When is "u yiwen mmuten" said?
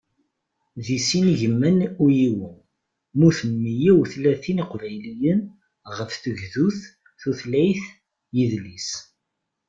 2.03-3.51